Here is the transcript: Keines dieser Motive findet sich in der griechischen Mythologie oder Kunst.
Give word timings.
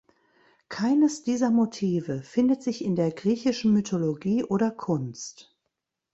Keines 0.67 1.21
dieser 1.21 1.51
Motive 1.51 2.23
findet 2.23 2.63
sich 2.63 2.83
in 2.83 2.95
der 2.95 3.11
griechischen 3.11 3.71
Mythologie 3.71 4.43
oder 4.43 4.71
Kunst. 4.71 5.55